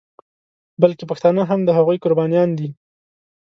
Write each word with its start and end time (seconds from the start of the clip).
بلکې 0.81 1.05
پښتانه 1.11 1.41
هم 1.49 1.59
د 1.65 1.69
هغوی 1.77 1.97
قربانیان 2.03 2.49
دي. 2.57 2.69